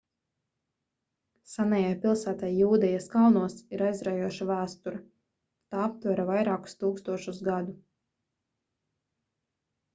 [1.51, 5.03] senajai pilsētai jūdejas kalnos ir aizraujoša vēsture
[5.75, 7.79] tā aptver vairākus tūkstošus gadu